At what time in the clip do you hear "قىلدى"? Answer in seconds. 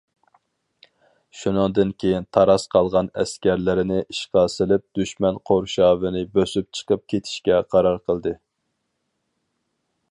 8.09-8.37